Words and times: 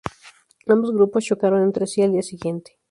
Ambos 0.67 0.93
grupos 0.95 1.25
chocaron 1.25 1.61
entre 1.61 1.85
sí 1.85 2.01
al 2.01 2.11
día 2.13 2.23
siguiente. 2.23 2.79